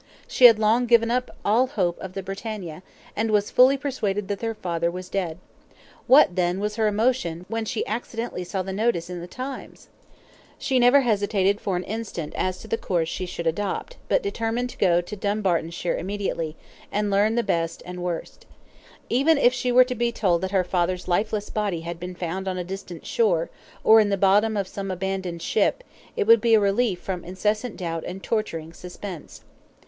She 0.27 0.45
had 0.45 0.57
long 0.57 0.87
given 0.87 1.11
up 1.11 1.29
all 1.45 1.67
hope 1.67 1.99
of 1.99 2.13
the 2.13 2.23
BRITANNIA, 2.23 2.81
and 3.15 3.29
was 3.29 3.51
fully 3.51 3.77
persuaded 3.77 4.29
that 4.29 4.41
her 4.41 4.55
father 4.55 4.89
was 4.89 5.09
dead. 5.09 5.37
What, 6.07 6.35
then, 6.35 6.59
was 6.59 6.75
her 6.77 6.87
emotion 6.87 7.45
when 7.49 7.65
she 7.65 7.85
accidentally 7.85 8.43
saw 8.43 8.63
the 8.63 8.73
notice 8.73 9.11
in 9.11 9.21
the 9.21 9.27
TIMES! 9.27 9.89
She 10.57 10.79
never 10.79 11.01
hesitated 11.01 11.61
for 11.61 11.75
an 11.75 11.83
instant 11.83 12.33
as 12.35 12.57
to 12.61 12.67
the 12.67 12.79
course 12.79 13.09
she 13.09 13.27
should 13.27 13.45
adopt, 13.45 13.97
but 14.09 14.23
determined 14.23 14.71
to 14.71 14.77
go 14.79 15.01
to 15.01 15.15
Dumbartonshire 15.15 15.95
immediately, 15.99 16.55
to 16.91 17.01
learn 17.03 17.35
the 17.35 17.43
best 17.43 17.83
and 17.85 18.01
worst. 18.01 18.47
Even 19.07 19.37
if 19.37 19.53
she 19.53 19.71
were 19.71 19.83
to 19.83 19.93
be 19.93 20.11
told 20.11 20.41
that 20.41 20.49
her 20.49 20.63
father's 20.63 21.07
lifeless 21.07 21.51
body 21.51 21.81
had 21.81 21.99
been 21.99 22.15
found 22.15 22.47
on 22.47 22.57
a 22.57 22.63
distant 22.63 23.05
shore, 23.05 23.51
or 23.83 23.99
in 23.99 24.09
the 24.09 24.17
bottom 24.17 24.57
of 24.57 24.67
some 24.67 24.89
abandoned 24.89 25.43
ship, 25.43 25.83
it 26.17 26.25
would 26.25 26.41
be 26.41 26.55
a 26.55 26.59
relief 26.59 26.99
from 26.99 27.23
incessant 27.23 27.77
doubt 27.77 28.03
and 28.05 28.23
torturing 28.23 28.73
suspense. 28.73 29.41